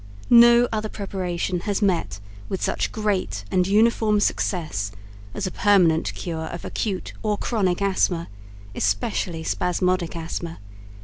No 0.31 0.67
other 0.73 0.89
preparation 0.89 1.59
has 1.59 1.79
met 1.83 2.19
with 2.49 2.59
such 2.59 2.91
great 2.91 3.45
and 3.51 3.67
uniform 3.67 4.19
success 4.19 4.91
as 5.35 5.45
a 5.45 5.51
permanent 5.51 6.15
cure 6.15 6.45
of 6.47 6.65
Acute 6.65 7.13
or 7.21 7.37
Chronic 7.37 7.83
Asthma, 7.83 8.27
especially 8.73 9.43
Spasmodic 9.43 10.15
Asthma. 10.15 10.57